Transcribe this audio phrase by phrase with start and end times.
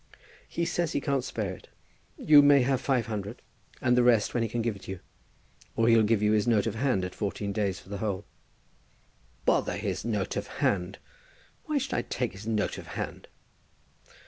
[0.47, 1.67] "He says he can't spare it.
[2.17, 3.35] You may have £500,
[3.83, 4.99] and the rest when he can give it you.
[5.75, 8.25] Or he'll give you his note of hand at fourteen days for the whole."
[9.45, 10.97] "Bother his note of hand.
[11.65, 13.27] Why should I take his note of hand?"